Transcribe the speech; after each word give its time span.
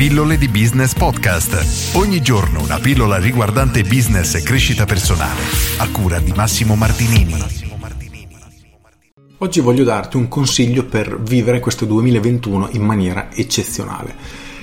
Pillole 0.00 0.38
di 0.38 0.48
Business 0.48 0.94
Podcast. 0.94 1.94
Ogni 1.94 2.22
giorno 2.22 2.62
una 2.62 2.78
pillola 2.78 3.18
riguardante 3.18 3.82
business 3.82 4.34
e 4.34 4.42
crescita 4.42 4.86
personale. 4.86 5.42
A 5.76 5.90
cura 5.90 6.18
di 6.20 6.32
Massimo 6.34 6.74
Martinini. 6.74 7.34
Oggi 9.36 9.60
voglio 9.60 9.84
darti 9.84 10.16
un 10.16 10.26
consiglio 10.28 10.86
per 10.86 11.20
vivere 11.20 11.60
questo 11.60 11.84
2021 11.84 12.70
in 12.72 12.82
maniera 12.82 13.28
eccezionale. 13.30 14.14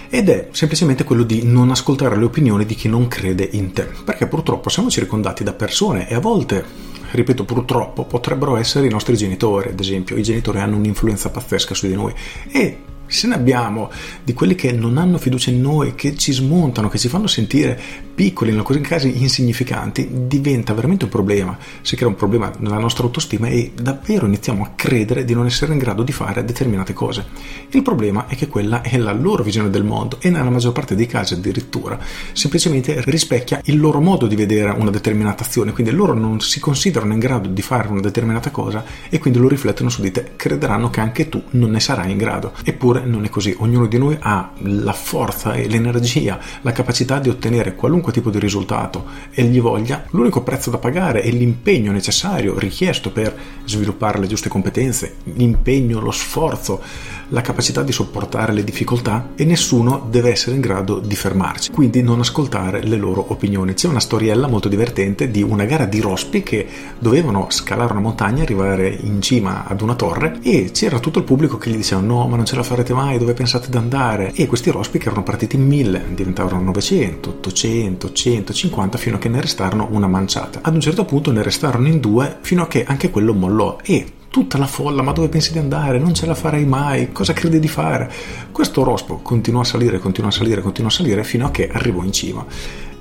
Ed 0.09 0.29
è 0.29 0.47
semplicemente 0.53 1.03
quello 1.03 1.21
di 1.21 1.43
non 1.43 1.69
ascoltare 1.69 2.17
le 2.17 2.25
opinioni 2.25 2.65
di 2.65 2.73
chi 2.73 2.87
non 2.87 3.07
crede 3.07 3.47
in 3.51 3.73
te. 3.73 3.87
Perché 4.03 4.25
purtroppo 4.25 4.69
siamo 4.69 4.89
circondati 4.89 5.43
da 5.43 5.53
persone 5.53 6.09
e 6.09 6.15
a 6.15 6.19
volte 6.19 6.65
ripeto 7.11 7.45
purtroppo, 7.45 8.05
potrebbero 8.05 8.57
essere 8.57 8.87
i 8.87 8.89
nostri 8.89 9.15
genitori, 9.15 9.69
ad 9.69 9.79
esempio. 9.79 10.17
I 10.17 10.23
genitori 10.23 10.57
hanno 10.61 10.77
un'influenza 10.77 11.29
pazzesca 11.29 11.75
su 11.75 11.85
di 11.85 11.93
noi 11.93 12.13
e 12.51 12.95
se 13.07 13.27
ne 13.27 13.35
abbiamo 13.35 13.91
di 14.23 14.33
quelli 14.33 14.55
che 14.55 14.71
non 14.71 14.97
hanno 14.97 15.17
fiducia 15.17 15.49
in 15.49 15.61
noi, 15.61 15.95
che 15.95 16.15
ci 16.15 16.31
smontano, 16.31 16.89
che 16.89 16.97
ci 16.97 17.07
fanno 17.07 17.27
sentire 17.27 18.05
piccoli, 18.17 18.49
in 18.49 18.57
alcuni 18.57 18.81
casi 18.81 19.21
insignificanti, 19.21 20.09
diventa 20.25 20.73
veramente 20.73 21.03
un 21.03 21.11
problema. 21.11 21.55
Si 21.81 21.95
crea 21.95 22.07
un 22.07 22.15
problema 22.15 22.51
nella 22.57 22.79
nostra 22.79 23.03
autostima 23.03 23.45
e 23.45 23.73
davvero 23.79 24.25
iniziamo 24.25 24.63
a 24.63 24.71
credere 24.73 25.23
di 25.23 25.35
non 25.35 25.45
essere 25.45 25.73
in 25.73 25.77
grado 25.77 26.01
di 26.01 26.11
fare 26.11 26.43
determinate 26.43 26.93
cose. 26.93 27.23
Il 27.69 27.83
problema 27.83 28.25
è 28.25 28.35
che 28.35 28.47
quella 28.47 28.81
è 28.81 28.97
la 28.97 29.11
loro 29.11 29.43
visione 29.43 29.69
del 29.69 29.83
mondo 29.83 30.17
e 30.19 30.31
nella 30.31 30.49
maggior 30.49 30.71
parte 30.71 30.95
dei 30.95 31.05
casi 31.05 31.35
addirittura 31.35 31.99
semplicemente 32.33 33.03
rispecchia 33.05 33.61
il 33.65 33.79
loro 33.79 34.01
modo 34.01 34.25
di 34.25 34.35
vedere 34.35 34.71
una 34.71 34.89
determinata 34.89 35.43
azione, 35.43 35.71
quindi 35.71 35.91
loro 35.91 36.15
non 36.15 36.39
si 36.39 36.59
considerano 36.59 37.13
in 37.13 37.19
grado 37.19 37.49
di 37.49 37.61
fare 37.61 37.87
una 37.87 38.01
determinata 38.01 38.49
cosa 38.49 38.83
e 39.09 39.19
quindi 39.19 39.37
lo 39.37 39.47
riflettono 39.47 39.89
su 39.89 40.01
di 40.01 40.09
te, 40.09 40.31
crederanno 40.35 40.89
che 40.89 41.01
anche 41.01 41.29
tu 41.29 41.43
non 41.51 41.69
ne 41.69 41.79
sarai 41.79 42.09
in 42.09 42.17
grado. 42.17 42.53
Eppure 42.63 43.05
non 43.05 43.25
è 43.25 43.29
così, 43.29 43.55
ognuno 43.59 43.85
di 43.85 43.99
noi 43.99 44.17
ha 44.19 44.53
la 44.61 44.93
forza 44.93 45.53
e 45.53 45.67
l'energia, 45.67 46.39
la 46.61 46.71
capacità 46.71 47.19
di 47.19 47.29
ottenere 47.29 47.75
qualunque 47.75 48.05
tipo 48.11 48.29
di 48.29 48.39
risultato 48.39 49.05
e 49.31 49.43
gli 49.43 49.59
voglia, 49.61 50.05
l'unico 50.11 50.41
prezzo 50.41 50.69
da 50.69 50.77
pagare 50.77 51.21
è 51.21 51.29
l'impegno 51.29 51.91
necessario, 51.91 52.57
richiesto 52.57 53.11
per 53.11 53.35
sviluppare 53.65 54.19
le 54.19 54.27
giuste 54.27 54.49
competenze, 54.49 55.15
l'impegno, 55.35 55.99
lo 55.99 56.11
sforzo, 56.11 56.81
la 57.29 57.41
capacità 57.41 57.83
di 57.83 57.91
sopportare 57.91 58.53
le 58.53 58.63
difficoltà 58.63 59.29
e 59.35 59.43
nessuno 59.43 60.07
deve 60.09 60.31
essere 60.31 60.55
in 60.55 60.61
grado 60.61 60.99
di 60.99 61.15
fermarci, 61.15 61.71
quindi 61.71 62.01
non 62.01 62.19
ascoltare 62.19 62.83
le 62.83 62.95
loro 62.95 63.25
opinioni. 63.29 63.73
C'è 63.73 63.87
una 63.87 63.99
storiella 63.99 64.47
molto 64.47 64.69
divertente 64.69 65.29
di 65.29 65.41
una 65.41 65.65
gara 65.65 65.85
di 65.85 65.99
rospi 65.99 66.43
che 66.43 66.65
dovevano 66.99 67.47
scalare 67.49 67.91
una 67.91 68.01
montagna, 68.01 68.43
arrivare 68.43 68.87
in 68.87 69.21
cima 69.21 69.65
ad 69.67 69.81
una 69.81 69.95
torre 69.95 70.39
e 70.41 70.71
c'era 70.71 70.99
tutto 70.99 71.19
il 71.19 71.25
pubblico 71.25 71.57
che 71.57 71.69
gli 71.69 71.75
diceva 71.75 72.01
no 72.01 72.27
ma 72.27 72.35
non 72.35 72.45
ce 72.45 72.55
la 72.55 72.63
farete 72.63 72.93
mai, 72.93 73.17
dove 73.17 73.33
pensate 73.33 73.69
di 73.69 73.77
andare? 73.77 74.31
E 74.33 74.47
questi 74.47 74.71
rospi 74.71 74.97
che 74.97 75.07
erano 75.07 75.23
partiti 75.23 75.57
in 75.57 75.65
1000 75.67 76.05
diventavano 76.13 76.61
900, 76.61 77.29
800, 77.29 77.96
150 77.97 78.97
fino 78.97 79.15
a 79.15 79.19
che 79.19 79.29
ne 79.29 79.41
restarono 79.41 79.87
una 79.91 80.07
manciata. 80.07 80.59
Ad 80.61 80.73
un 80.73 80.81
certo 80.81 81.05
punto 81.05 81.31
ne 81.31 81.43
restarono 81.43 81.87
in 81.87 81.99
due 81.99 82.37
fino 82.41 82.63
a 82.63 82.67
che 82.67 82.83
anche 82.85 83.09
quello 83.09 83.33
mollò 83.33 83.77
e 83.83 84.05
tutta 84.29 84.57
la 84.57 84.67
folla, 84.67 85.01
ma 85.01 85.13
dove 85.13 85.29
pensi 85.29 85.51
di 85.51 85.57
andare? 85.57 85.99
Non 85.99 86.13
ce 86.13 86.25
la 86.25 86.35
farai 86.35 86.65
mai, 86.65 87.11
cosa 87.11 87.33
credi 87.33 87.59
di 87.59 87.67
fare? 87.67 88.11
Questo 88.51 88.83
rospo 88.83 89.17
continuò 89.17 89.61
a 89.61 89.65
salire, 89.65 89.99
continuò 89.99 90.29
a 90.29 90.33
salire, 90.33 90.61
continuò 90.61 90.89
a 90.89 90.93
salire 90.93 91.23
fino 91.23 91.47
a 91.47 91.51
che 91.51 91.69
arrivò 91.69 92.03
in 92.03 92.11
cima. 92.11 92.45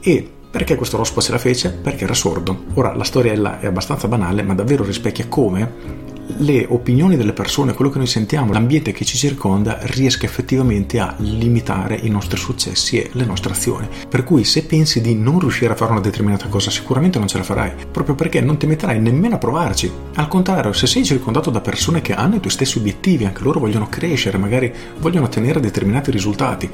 E 0.01 0.31
perché 0.51 0.77
questo 0.77 0.97
rospo 0.97 1.21
ce 1.21 1.33
la 1.33 1.39
fece? 1.39 1.71
Perché 1.71 2.05
era 2.05 2.15
sordo. 2.15 2.65
Ora 2.75 2.95
la 2.95 3.05
storiella 3.05 3.61
è 3.61 3.67
abbastanza 3.67 4.09
banale, 4.09 4.43
ma 4.43 4.55
davvero 4.55 4.85
rispecchia 4.85 5.27
come 5.29 6.06
le 6.39 6.67
opinioni 6.69 7.17
delle 7.17 7.33
persone, 7.33 7.73
quello 7.73 7.91
che 7.91 7.99
noi 7.99 8.07
sentiamo, 8.07 8.53
l'ambiente 8.53 8.93
che 8.93 9.05
ci 9.05 9.17
circonda 9.17 9.79
riesca 9.83 10.27
effettivamente 10.27 10.99
a 10.99 11.15
limitare 11.19 11.97
i 12.03 12.09
nostri 12.09 12.39
successi 12.39 12.99
e 12.99 13.11
le 13.13 13.25
nostre 13.25 13.53
azioni. 13.53 13.89
Per 14.09 14.25
cui 14.25 14.45
se 14.45 14.65
pensi 14.65 15.01
di 15.01 15.15
non 15.15 15.39
riuscire 15.39 15.73
a 15.73 15.77
fare 15.77 15.93
una 15.93 16.01
determinata 16.01 16.49
cosa, 16.49 16.71
sicuramente 16.71 17.19
non 17.19 17.29
ce 17.29 17.39
la 17.39 17.45
farai, 17.45 17.73
proprio 17.91 18.15
perché 18.15 18.41
non 18.41 18.57
ti 18.57 18.67
metterai 18.67 19.01
nemmeno 19.01 19.37
a 19.37 19.39
provarci. 19.39 19.91
Al 20.15 20.29
contrario, 20.29 20.73
se 20.73 20.87
sei 20.87 21.05
circondato 21.05 21.51
da 21.51 21.61
persone 21.61 22.01
che 22.01 22.15
hanno 22.15 22.37
i 22.37 22.41
tuoi 22.41 22.53
stessi 22.53 22.79
obiettivi, 22.79 23.25
anche 23.25 23.43
loro 23.43 23.61
vogliono 23.61 23.89
crescere, 23.89 24.39
magari 24.39 24.73
vogliono 24.99 25.27
ottenere 25.27 25.61
determinati 25.61 26.11
risultati, 26.11 26.71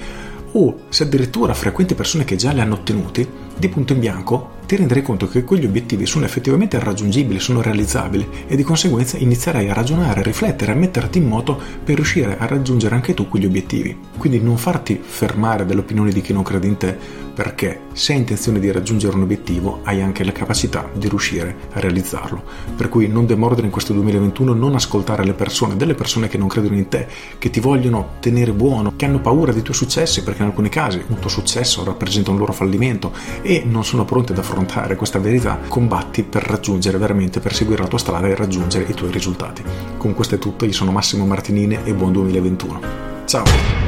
o 0.54 0.80
se 0.88 1.04
addirittura 1.04 1.54
frequenti 1.54 1.94
persone 1.94 2.24
che 2.24 2.36
già 2.36 2.52
li 2.52 2.60
hanno 2.60 2.74
ottenuti, 2.74 3.26
di 3.62 3.68
punto 3.68 3.92
in 3.92 4.00
bianco 4.00 4.58
ti 4.66 4.78
renderai 4.78 5.02
conto 5.02 5.28
che 5.28 5.44
quegli 5.44 5.66
obiettivi 5.66 6.06
sono 6.06 6.24
effettivamente 6.24 6.78
raggiungibili, 6.80 7.38
sono 7.38 7.60
realizzabili 7.60 8.26
e 8.48 8.56
di 8.56 8.62
conseguenza 8.62 9.18
inizierai 9.18 9.68
a 9.68 9.74
ragionare, 9.74 10.20
a 10.20 10.22
riflettere, 10.22 10.72
a 10.72 10.74
metterti 10.74 11.18
in 11.18 11.28
moto 11.28 11.60
per 11.84 11.96
riuscire 11.96 12.38
a 12.38 12.46
raggiungere 12.46 12.94
anche 12.94 13.14
tu 13.14 13.28
quegli 13.28 13.44
obiettivi. 13.44 13.96
Quindi 14.16 14.40
non 14.40 14.56
farti 14.56 14.98
fermare 15.00 15.66
dalle 15.66 15.80
opinioni 15.80 16.10
di 16.10 16.22
chi 16.22 16.32
non 16.32 16.42
crede 16.42 16.66
in 16.66 16.76
te 16.76 16.96
perché 17.34 17.80
se 17.92 18.12
hai 18.12 18.18
intenzione 18.18 18.60
di 18.60 18.70
raggiungere 18.70 19.16
un 19.16 19.22
obiettivo 19.22 19.80
hai 19.84 20.02
anche 20.02 20.24
la 20.24 20.32
capacità 20.32 20.88
di 20.94 21.08
riuscire 21.08 21.54
a 21.72 21.80
realizzarlo. 21.80 22.42
Per 22.76 22.88
cui 22.88 23.08
non 23.08 23.26
demordere 23.26 23.66
in 23.66 23.72
questo 23.72 23.92
2021, 23.92 24.52
non 24.54 24.74
ascoltare 24.74 25.24
le 25.24 25.32
persone, 25.32 25.76
delle 25.76 25.94
persone 25.94 26.28
che 26.28 26.38
non 26.38 26.48
credono 26.48 26.76
in 26.76 26.88
te, 26.88 27.06
che 27.38 27.50
ti 27.50 27.60
vogliono 27.60 28.14
tenere 28.20 28.52
buono, 28.52 28.94
che 28.96 29.04
hanno 29.04 29.20
paura 29.20 29.52
dei 29.52 29.62
tuoi 29.62 29.76
successi 29.76 30.22
perché 30.22 30.42
in 30.42 30.48
alcuni 30.48 30.68
casi 30.68 31.02
un 31.06 31.18
tuo 31.18 31.30
successo 31.30 31.84
rappresenta 31.84 32.30
un 32.30 32.38
loro 32.38 32.52
fallimento 32.52 33.12
e 33.52 33.64
non 33.66 33.84
sono 33.84 34.06
pronti 34.06 34.32
ad 34.32 34.38
affrontare 34.38 34.96
questa 34.96 35.18
verità, 35.18 35.58
combatti 35.68 36.22
per 36.22 36.42
raggiungere 36.42 36.96
veramente, 36.96 37.38
per 37.38 37.52
seguire 37.52 37.82
la 37.82 37.88
tua 37.88 37.98
strada 37.98 38.26
e 38.26 38.34
raggiungere 38.34 38.86
i 38.88 38.94
tuoi 38.94 39.12
risultati. 39.12 39.62
Con 39.98 40.14
questo 40.14 40.36
è 40.36 40.38
tutto, 40.38 40.64
io 40.64 40.72
sono 40.72 40.90
Massimo 40.90 41.26
Martinini 41.26 41.78
e 41.84 41.92
buon 41.92 42.12
2021. 42.12 42.80
Ciao! 43.26 43.81